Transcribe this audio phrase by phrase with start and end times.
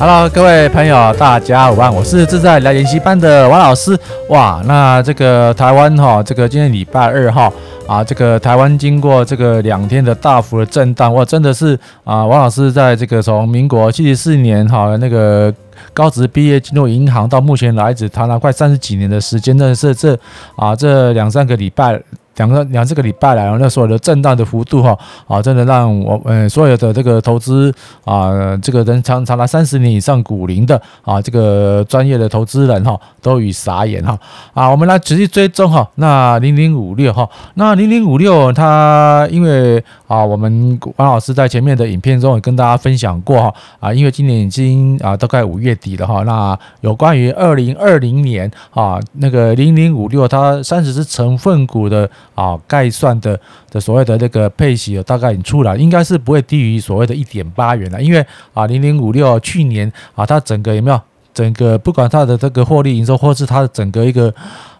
[0.00, 3.98] Hello，各位朋友，大家午安，我是自在理财研习班的王老师。
[4.28, 7.52] 哇，那这个台湾哈，这个今天礼拜二哈
[7.88, 15.52] 啊，这个台湾经过这个两天的大幅的震荡，哇，真的是啊，王老师在这个从民国七十四年哈那个
[15.98, 20.16] 高职毕业进入银行，到目前来只谈了快三十几年的时间，真的是这
[20.54, 22.00] 啊这两三个礼拜。
[22.38, 27.74] 两个两这个礼拜来，那所有的震荡的幅度哈啊，真的让我呃所有的这个投资
[28.04, 34.18] 啊，这个人长长达三十年以上股龄的啊，这个专业的投资人哈都已傻眼哈
[34.54, 52.08] 啊，我们来仔细追踪哈，那零零五六哈，那零零五六它因为啊，我们王老师在前面的影片中也跟大家分享过哈啊，因为今年已经啊大概五月底了哈，那有关于二零二零年啊那个零零五六它三十只成分股的。
[52.34, 53.38] 啊，概算的
[53.70, 61.00] 的所谓的这个配息大概已经出来，应该是不会低于所谓的一点八元了，因为啊，零零五六去年啊，它整个有没有
[61.34, 64.32] 整个不管它的这个获利营收，或是它的整个一个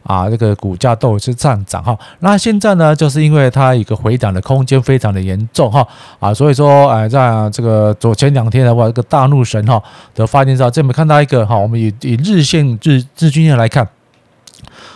[0.02, 1.96] 啊这个股价都是上涨哈。
[2.20, 5.86] 那现在呢，就是因为它一个回档的空间非常的严重哈
[6.18, 9.80] 啊，所以说哎，在这个昨前两天的话，这个大怒神哈
[10.14, 13.88] 的发电商，这边看到一个哈，我们以以日线日日均线来看。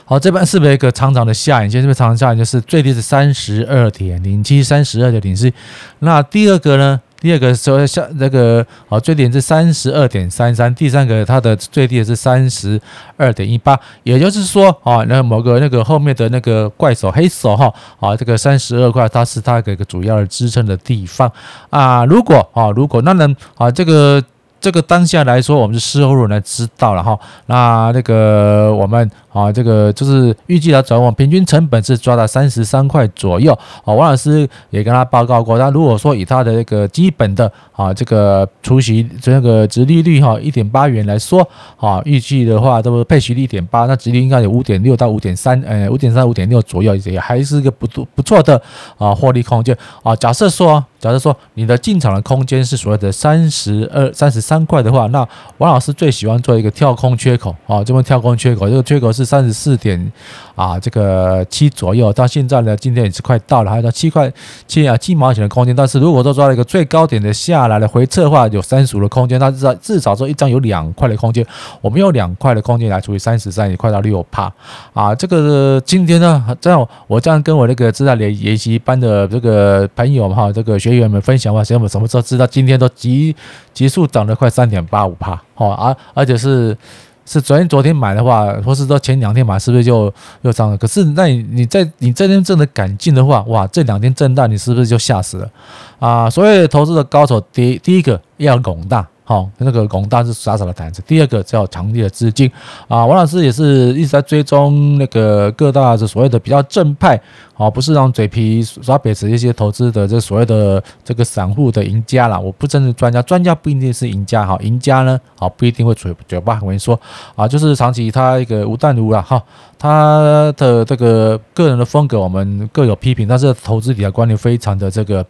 [0.05, 1.81] 好，这边是不是一个长长的下影线？
[1.81, 5.53] 这边长长下影线是最低是三十二点零七，三十二点零四。
[6.01, 7.01] 那第二个呢？
[7.21, 10.75] 第二个说下那个好，最低是三十二点三三。
[10.75, 12.81] 第三个它的最低也是三十
[13.17, 13.79] 二点一八。
[14.03, 21.31] 也就是说啊，那某个那个后面的那个怪手黑手哈啊，这个三十二块它是它的一个主要的支撑的地方
[21.71, 22.05] 啊。
[22.05, 24.21] 如果啊，如果那能啊这个。
[24.63, 27.19] 这个当下来说，我们是事后人来知道了哈。
[27.47, 33.53] 那那个我们啊，这个就是预计的转往平均成本是抓到三十三块左右。
[33.85, 41.47] 啊，王老师也跟他报告过，他如果说以他的那个基本的啊这个除息这个殖利率哈一点八元来说，
[41.77, 48.63] 啊预计的话都是配息率一点八，那殖利率应该有五点六到五点三，呃五点三五点六左右，也还是一个不不不错的
[48.97, 50.15] 啊获利空间啊。
[50.15, 50.85] 假设说。
[51.03, 60.13] 假如说你的进场的空间是所谓的三十二、三十三块的话，那王老师最喜欢做一个跳空缺口啊，这边跳空缺口，这个缺口是三十四点
[60.55, 64.33] 啊，这个七左右，到现在呢，今天也是快到了，还有到七块
[64.69, 65.75] 七啊七毛钱的空间。
[65.75, 71.45] 但是如果说抓了一个最高点的下来的回撤的话，有三十五的空间，那至少至少说一张有两块的空间，
[71.81, 74.53] 我们用两块的空间来除以三十三，也快到六趴
[74.93, 75.13] 啊。
[75.13, 80.92] 这个今天呢，这样我这样跟我那个自在理财研习班的这个朋友哈，这个学。
[80.93, 83.35] 学员们分享吧，学员们什么时候知道今天都急
[83.73, 86.77] 急速涨了快三点八五趴，好而，而且是
[87.25, 90.77] 是昨天昨天买的话，或是说前两天买，是不是就又涨了？
[90.77, 95.51] 可是那你你在你这边真的敢进的话，哇，这两天震荡，你是不是就吓死了
[95.99, 96.29] 啊？
[96.29, 99.07] 所有投资的高手，第第一个要广大。
[99.33, 101.03] 好，那个龚大是傻傻的胆子。
[101.07, 102.53] 第二个叫强烈的资金
[102.87, 107.19] 啊，王老师也是一直在追踪那个各大这所谓的比较正派，
[107.55, 112.39] 啊，不是让嘴皮耍瘪子一些投资的这所谓的这个散户的赢家啦。
[112.39, 117.01] 我不真是专家，专家不一定是赢家哈，赢家呢，啊不一定会嘴嘴巴很会说
[117.35, 119.43] 啊，就是长期他一个无淡如啦哈，
[119.79, 125.25] 他的这个个人的风格我们各有批评，但是投资理财观念非常的这个。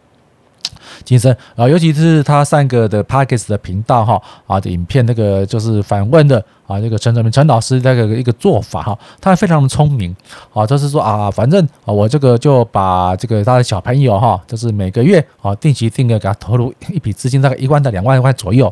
[1.03, 6.37] 精深啊，尤其是他上个的 Podcast 的频道哈啊的影片，那个就是反问的
[6.67, 10.15] 啊，那个陈哲明陈老师那个一个做法哈，他非常的聪明
[10.53, 18.71] 啊，就是说啊，反正啊我这个就把这个他的小朋友哈，就是每个月啊定期定额给他投入一笔资金，大概一万到两万块左右。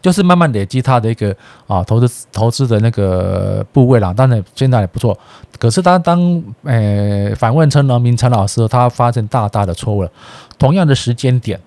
[0.00, 1.34] 就是慢慢累积他的一个
[1.66, 5.18] 啊投资投资的那个部位了，当然现在也不错。
[5.58, 10.10] 可是他当呃反问陈荣明陈老师，他发现大大的错误了。
[10.58, 11.60] 同样的时间点，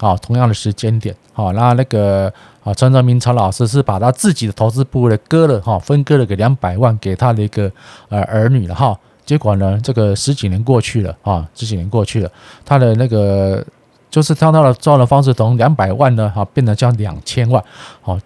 [0.00, 2.32] 啊，同样的时间点，好，那那个
[2.62, 7.70] 啊陈泽明陈老师是把他自己的投资部位割了哈，分割了个两百万给他的一个
[8.08, 8.98] 呃儿女了哈。
[9.24, 12.30] 结果呢，这个十几年过去了啊，十几年过去了，
[12.64, 13.64] 他的那个。
[14.10, 17.60] 就是他那的赚的方式，从两百万呢，哈，变成将两千万，
[18.00, 18.16] 好，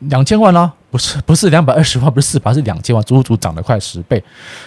[0.00, 4.22] 两千万呢，不是不是两百二十万，不是四百，是两千万，足足涨了快十倍。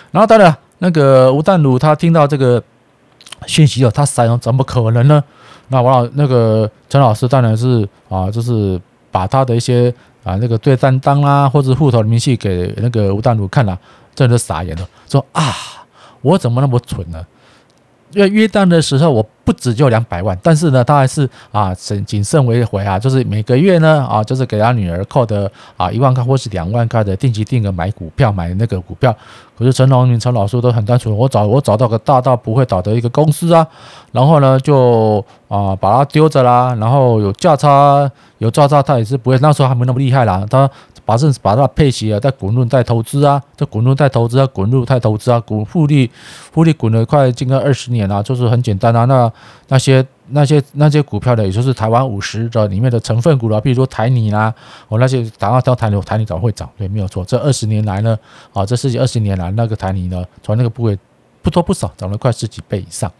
[0.10, 2.60] 然后当然，那个吴淡如他听到这个
[3.48, 5.24] 信息了，他想，怎么可能呢？
[5.70, 8.80] 那王老那个陈老师当然是啊，就是
[9.12, 9.94] 把他的一些
[10.24, 13.78] 啊那个对账单啊，或者户头的明细给那个吴淡如看了，
[14.14, 15.44] 真的傻眼了，说啊，
[16.22, 17.26] 我怎么那么蠢呢？
[18.12, 19.26] 因为约旦的时候我。
[19.46, 29.16] 不止就两百万，但是呢，他还是啊谨谨慎为回啊，就是每个月呢啊，就是给他女儿扣的啊一万块或是两万块的定期定额买股票买那个股票。
[29.56, 33.66] 可是陈龙明陈老师都很单纯，我找我找到个大到不会倒的一个公司啊，
[34.12, 38.10] 然后呢就啊把它丢着啦，然后有价差
[38.40, 40.70] 有价差，他也是不会，那时候还没那么厉害啦，他。
[41.06, 46.10] 把这把它配齐了，再滚入再投资啊，再滚入再投资啊，滚入再投资啊，股复利
[46.52, 49.06] 复利滚了快近个二十年了，就是很简单啊。
[49.06, 49.32] 那
[49.68, 54.54] 那些那些那些股票的，也就是台湾五十的里面的成分股了，比如说台泥啦，
[54.88, 57.26] 我那些打到到台泥，台泥早会涨，对，没有错。
[57.26, 58.18] 这二十年来呢，
[58.54, 60.98] 啊，这十几二十年来那个台泥呢，从那个部位
[61.42, 63.12] 不多不少，涨了快十几倍以上。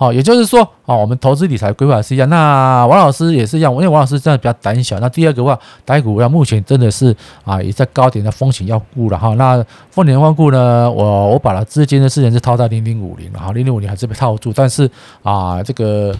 [0.00, 2.26] 好，也就是说，啊，我们投资理财规划是一样。
[2.30, 4.98] 那王老师也是一样，因为王老师这样比较胆小。
[4.98, 7.14] 那第二个话，台股要目前真的是
[7.44, 9.34] 啊，也在高点的风险要顾了哈。
[9.34, 14.90] 那风险要顾呢，我我把它资金的事情是套在零零五零，然后零零五零还是被套住，但是
[15.22, 16.16] 啊，这个。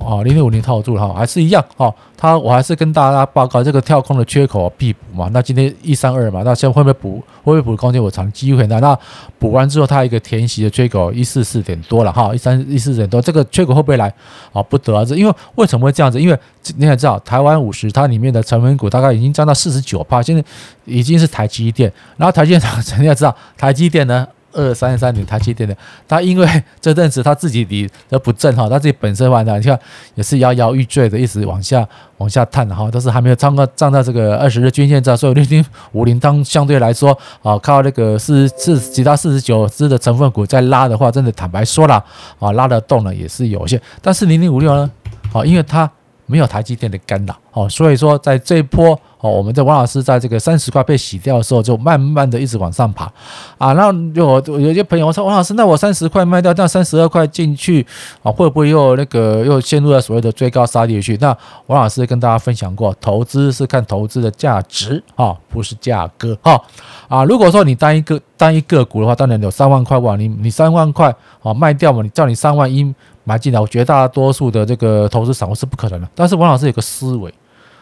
[0.00, 1.92] 哦，零零五零套住了哈，还是一样哈。
[2.16, 5.28] 他我还是跟大家报告这个跳空的缺口必补嘛。
[5.32, 7.22] 那今天一三二嘛，那现在会不会补？
[7.42, 8.02] 会不会补空间？
[8.02, 8.78] 我长机会很大。
[8.78, 8.98] 那
[9.38, 14.12] 补完之后，它一个填息的缺口一四四点多了哈，一三一四点多，这个缺口会不会来？
[14.52, 15.16] 啊，不得而知。
[15.16, 16.20] 因为为什么会这样子？
[16.20, 16.38] 因为
[16.76, 20.42] 你也知道，台湾五十它里面的成分股大概已经占到四十九趴，现在
[20.86, 21.92] 已经是台积电。
[22.16, 22.62] 然后台积电，
[23.00, 24.26] 你也知道，台积电呢？
[24.54, 25.76] 二三三零台积电的，
[26.08, 26.48] 他因为
[26.80, 29.78] 这阵子他自己理的不正哈，他自己本身完了，你看
[30.14, 31.86] 也是摇摇欲坠的，一直往下
[32.18, 42.02] 往下探哈，但是还没有站到站到这个二十日均线这，所以零零五零当相对来说啊，靠那个四四其他四十九只的成分股在拉的话，真的坦白说了
[42.38, 44.90] 啊，拉得动了也是有限，但是零零五六呢，
[45.32, 45.90] 啊，因为它
[46.26, 48.98] 没有台积电的干扰哦，所以说在这一波。
[49.20, 53.10] 哦，我们的王老师在这个三十块被洗掉的时候，就慢慢的一直往上爬，
[53.56, 57.86] 啊，那有有些朋友说，王老师，那我三十块卖掉，那三十二块进去，
[58.22, 61.16] 啊，会不会又那个又陷入了所谓的追高杀跌去？
[61.22, 61.34] 那
[61.68, 66.60] 王老师跟大家分享过，投资是看投资的价值啊，不是价格啊，
[67.08, 71.08] 啊，如果说你单一个单一个股的话，当然有三万块哇，你你三万块
[71.42, 72.94] 啊卖掉嘛，你叫你三万一
[73.24, 77.32] 买进来，我绝大多数的这个投资散户是不可能的，但是王老师有个思维。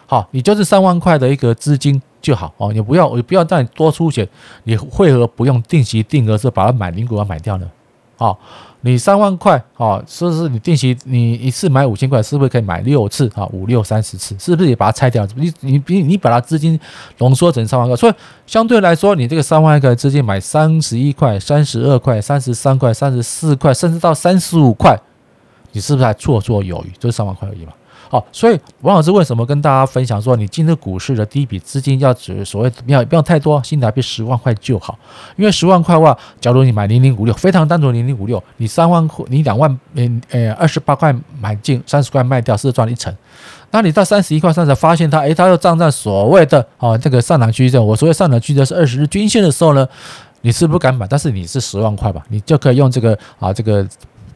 [0.06, 4.28] 好，你就是三万块的一个资金就好哦，你不要，我不要让你多出钱，
[4.64, 7.66] 你会何不用定期定额是把它买零股要买掉呢？
[8.18, 8.38] 好，
[8.82, 13.46] 你三万块，好，是不是你定期你一次买五千块，是不是可以买六次啊？
[13.52, 15.26] 五六三十次，是不是也把它拆掉？
[15.34, 16.78] 你你你你把它资金
[17.18, 18.12] 浓缩成三万块，所以
[18.46, 24.96] 相对来说，你这个三万块资金买三十一块、三十二块、三十三块、三十四块，甚至到三十五块，
[25.72, 26.92] 你是不是还绰绰有余？
[26.98, 27.72] 就是三万块而已嘛。
[28.08, 34.98] 好，所以王老师为什么跟大家分享说，你进入股市的第一笔资金要指所谓不要不要太多，新台币十万块就好。
[35.34, 39.80] 因为十万块的话，假如你买零零五六，非常单纯零零五六，你三万块，你两万，
[40.28, 41.10] 呃二十八块
[41.40, 43.10] 买进，三十块卖掉，是赚一成。
[43.70, 49.88] 那你到三十一块三十，发现它，诶，它又站在所谓的啊这个上涨区间，我所谓上涨区间是二十日均线的时候呢，
[50.42, 53.88] 你是不敢买，但是你是十万块吧，你就可以用这个啊这个。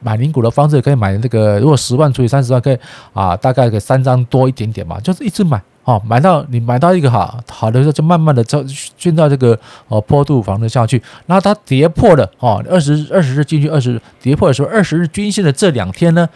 [0.06, 2.78] 买零股的方式可以买那个，如果十万除以三十万，可以
[3.12, 8.62] 啊，大概给三张多一点点嘛，就是一直买哦，买到你买到一个好好的时候，就慢慢的就
[8.96, 9.58] 进到这个
[9.88, 16.28] 呃坡度房的下去，然后它跌破了哦二十二十日进去二十跌破的时候，二十日均线的这两天呢。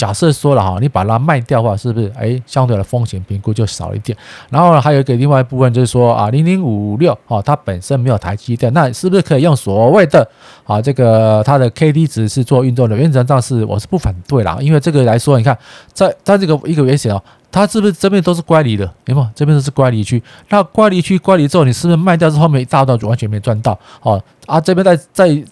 [0.00, 4.16] 假设说了哈，你把它卖掉的话，是不是哎，相对的风险评估就少一点？
[4.48, 10.26] 然后还有一个另外一部分就是说啊，零零五六哦，它本身没有台积电，那是不是可以用所谓的
[10.64, 12.96] 啊这个它的 K D 值是做运动的？
[12.96, 15.54] 原则上是我是不反对啦，因为这个来说，你看
[15.92, 18.90] 在在这个一个原型哦，它是不是这边都是乖离的？
[19.04, 19.28] 有没有？
[19.34, 23.78] 这边都是乖离区，那乖离区乖离之后，你是不是卖掉之后面一大段就完全没赚到？
[24.00, 25.44] 哦啊，这边在在。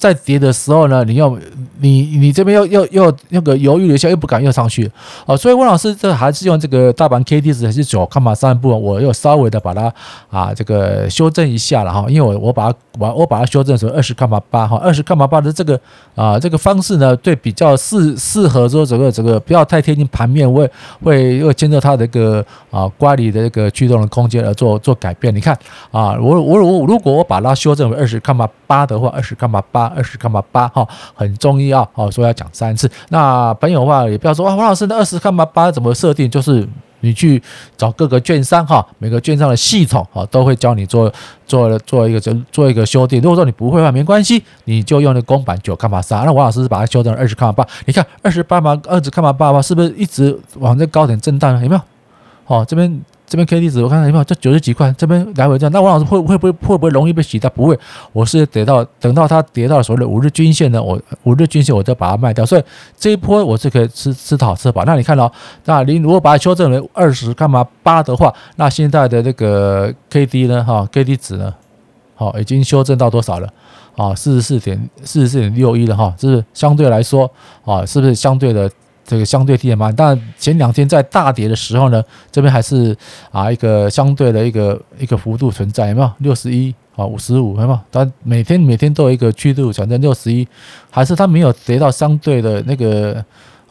[0.00, 1.38] 在跌的时候呢，你又
[1.78, 4.90] 你你这边又又又那个犹豫了一下，又不敢又上去
[5.26, 9.92] 哦，所以温老师这还是用这个大盘 K D 值还是九看法三部分，我又稍微的把它
[10.30, 15.78] 啊这个修正一下了哈，因为我我把它我我把它修正成二十看法八哈，二十看法八的这个
[16.14, 20.70] 啊这个方式呢，对比较适适合说整个整个不要太贴近盘面，会
[21.04, 25.34] 会又牵着它的一个啊乖离的一个驱动的空间而做做改变。
[25.34, 25.54] 你看
[25.90, 29.89] 啊，我我我如果我把它修正为二十看法八的话，二十看法八。
[29.94, 32.90] 二十看八八哈，很重要哦，所以要讲三次。
[33.08, 36.30] 那朋友的话也不要说啊，王老师，那二十看八八怎么设定？
[36.30, 36.66] 就是
[37.00, 37.42] 你去
[37.76, 41.12] 找各个券商哈，每个券商的系统啊都会教你做
[41.46, 43.20] 做做一个做做一个修订。
[43.20, 46.24] 如果说你不会的话，没关系，你就用那公版九看八三。
[46.24, 47.70] 那王老师是把它修成二十看八八。
[47.86, 51.54] 你看二十八嘛二十看八八八是不是一直往这高点震荡？
[51.62, 51.80] 有没有？
[52.46, 53.00] 哦，这边。
[53.30, 57.48] 这边 K D 值我看看有没有，这九十几块，这边来回这样，那王老师会会不会会不会容易被洗掉？
[57.50, 57.78] 不会，
[58.12, 62.62] 我是得到等到它跌到所谓的五日均线呢，我五日均线我再把它卖掉，所以
[62.98, 64.84] 这一波我是可以吃吃好吃饱。
[64.84, 65.32] 那你看到，
[65.64, 71.54] 那你如果把它修正为二十干嘛八的话，那现在的这个 K D 呢，哈 K D 值呢，
[72.16, 73.48] 好已经修正到多少了？
[73.94, 77.30] 啊，四十四点四十四点六一了哈，这是相对来说
[77.64, 78.68] 啊，是不是相对的？
[79.10, 82.00] 这个相对低点嘛，但前两天在大跌的时候呢，
[82.30, 82.96] 这边还是
[83.32, 86.08] 啊一个相对的一个一个幅度存在，有没有？
[86.18, 87.78] 六十一啊，五十五，有没有？
[87.90, 90.46] 它每天每天都有一个曲度，反正六十一，
[90.92, 93.14] 还是它没有跌到相对的那个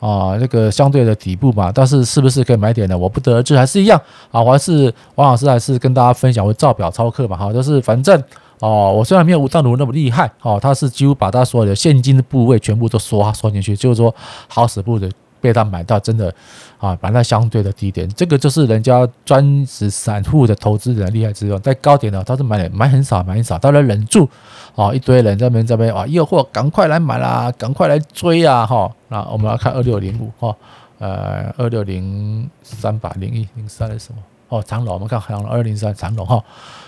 [0.02, 1.72] 啊那个相对的底部嘛？
[1.74, 2.98] 但是是不是可以买点呢？
[2.98, 3.98] 我不得而知，还是一样
[4.32, 8.22] 啊，我还是王老师还是跟大家分享，我照表操课嘛，哈，就是反正
[8.60, 14.14] 哦，我虽然没有吴淡如那么厉害，哦，他是几乎把他所有的现金的部位全部都刷刷进去，就是说
[14.50, 15.10] 好死不死。
[15.42, 16.34] 被他买到真的
[16.78, 21.58] 啊，买到相对的低点，这个就是人家专职散户的投资人厉害之处。
[21.60, 24.30] 在高点呢，他是买买很少，买很少，他能忍住
[24.76, 28.92] 啊，一堆人在那边这边啊，诱惑赶快来买啦，赶快来追啊哈。
[29.08, 30.56] 那我们来看二六零五哈，
[31.00, 34.22] 呃，二六零三百零一零三是什么？
[34.50, 36.44] 哦，长龙，我们看长荣二零三长龙哈，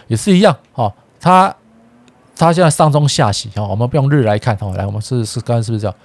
[0.07, 1.55] 也是一样哈，它
[2.35, 5.95] 它现在上中下洗哈，我们不用日来看哈，来我们是是刚才是不是这样？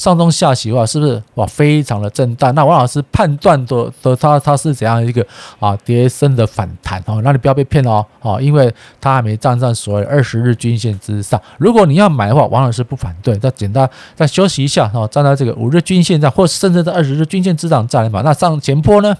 [0.00, 1.44] 上中下洗的话，是不是哇？
[1.44, 2.54] 非常的震荡。
[2.54, 5.24] 那王老师判断的的他他是怎样一个
[5.58, 7.20] 啊跌深的反弹哦？
[7.22, 11.38] 那你不要被骗哦哦，因为他还没站上所谓二十日均线之上。
[11.58, 13.38] 如果你要买的话，王老师不反对。
[13.42, 18.22] 那简单再休息一下哦，站在这个五日均线上，或甚至在二十日均线之上再来买。
[18.22, 19.14] 那上前坡呢？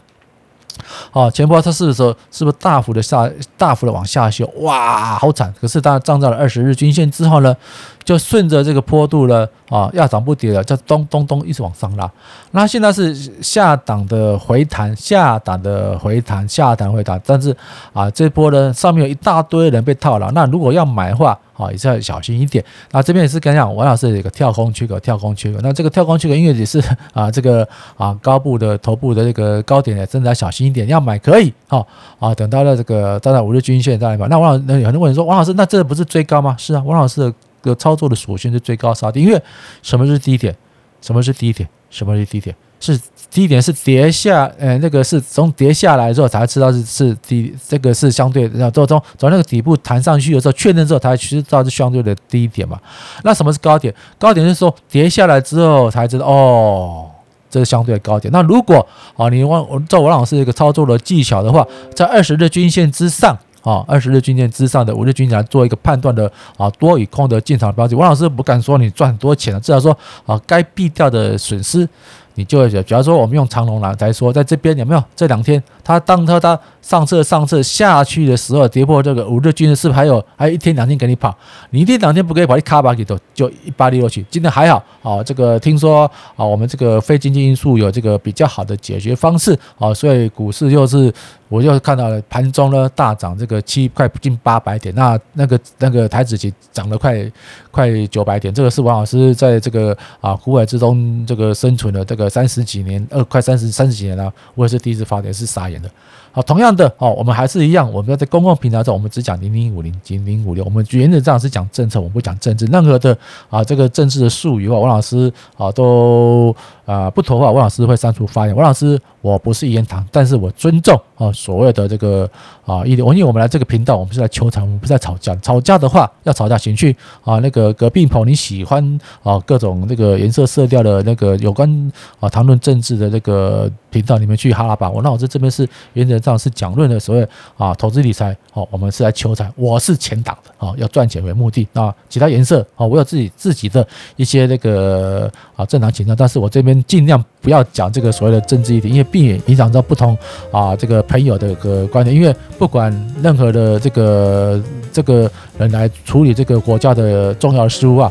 [1.13, 4.47] 哦，前波它是的时候是不是大幅的下大幅的往下修？
[4.59, 5.53] 哇，好惨！
[5.61, 7.57] 可是它站在了二十日均线之后呢，
[8.05, 12.11] 就顺着这个坡度了啊，要涨不跌了，就咚咚咚一直往上拉。
[12.53, 17.21] 那现在是下档的回弹，下档的回弹，下档回弹。
[17.25, 17.57] 但是
[17.93, 20.31] 啊，这波呢上面有一大堆人被套牢。
[20.33, 22.65] 那如果要买的话，啊，也是要小心一点。
[22.93, 25.59] 那这边也是跟讲，王老师有个跳空缺口，跳空缺口。
[25.63, 30.89] 那这个跳空缺口，因为也是啊，这个啊高部的头部的这个高点，也真的要小心一点。
[30.89, 31.87] 要买可以，哈
[32.19, 34.27] 啊，等到了这个站在五日均线再来买。
[34.29, 36.57] 那王老，那有很多人说，王老师，那这不是追高吗？
[36.59, 37.35] 是啊，王老师的。
[37.79, 39.39] 操作的属性是追高杀低，因为
[39.83, 40.57] 什么是低点？
[41.03, 41.69] 什么是低点？
[41.91, 42.57] 什么是低点？
[42.81, 42.99] 是
[43.31, 52.77] 低点是跌下，呃，那个是从跌下来之后才知道是是低，这个是相对，然后从从从那个底部弹上去的时候确认之后才知道是相对的低点嘛。
[53.23, 53.95] 那什么是高点？
[54.19, 57.09] 高点是说跌下来之后才知道哦，
[57.49, 58.33] 这是相对的高点。
[58.33, 58.85] 那如果
[59.17, 63.39] 啊，你问照王老师一个操作的技巧的话，在二十日均线之上。
[63.63, 67.95] 啊，二十日均线之上的五日均线来做一个判断的啊，多与空的进场标记。
[67.95, 69.95] 王老师不敢说你赚很多钱了，至少说
[70.25, 71.87] 啊，该避掉的损失。
[72.35, 81.37] 你就会觉得，假如说我们用长龙来来说，在这边有没有这两天，它当它它上侧上侧下去的时候，跌破这个五日均线，是不是还有还有一天两天给你跑？
[81.71, 84.25] 你一天两天不可以跑，你卡巴给都就一八六去。
[84.31, 91.13] 今天还好啊，这个听说啊，我们这个非经济因素有这个比较好的解决方式啊，所以股市又是
[91.49, 97.31] 我又看到了盘中呢大涨这个七快近八百点，那那个那个台指期涨了快
[97.71, 102.20] 快九百点，这个是王老师在这个啊股海之中这个生存的这个。
[102.29, 105.89] 三十几年，呃，快三十三十几年了，我也是第一次发言是傻眼的。
[106.33, 113.17] 好，同样的，哦，我们还是一样，我们要在公共平台上，我们只讲零零五零、零零五六，我们原则上是讲政策，我们不讲政治，任何的
[113.49, 116.55] 啊，这个政治的术语的话，王老师啊都
[116.87, 118.55] 啊不妥的话，王老师会删除发言。
[118.55, 122.31] 王老师，我不是一言堂，但是我尊重啊所谓的这个
[122.65, 125.35] 啊一点，因为我们来这个频道，我们是来求财，我们不是在吵架。
[125.37, 134.89] 吵架的话，要吵架请去啊那个隔壁棚，你喜欢啊各种那个颜色色调的那个有关啊谈论政治的那个频道里面去哈拉吧。
[134.89, 136.21] 我那我在这边是原则。
[136.21, 143.87] 上是讲论的所谓啊投资理财，好，我们是来求财，我是钱党的啊，要赚钱为目的啊，其他颜色啊，我有自己自己的
[144.17, 150.17] 一些那个啊正常倾向，但是我这边尽量不要讲这个所谓的政治议题，因为避免影响到不同
[150.51, 152.91] 啊这个朋友的一个观点，因为不管
[153.23, 154.63] 任何的这个
[154.93, 158.11] 这个人来处理这个国家的重要的事务啊，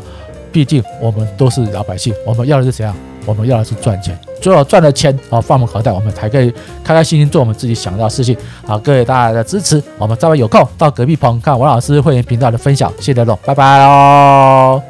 [0.52, 2.94] 毕竟我们都是老百姓，我们要的是怎样？
[3.26, 6.50] 我们要的是赚钱，只有赚了钱啊，放我们口袋，我们才可以
[6.82, 8.34] 开开心心做我们自己想要的事情。
[8.66, 14.89] 好，各位大家的支持，我们再会有空到隔壁棚看王老师会员频道的分享，谢谢大家，拜拜喽。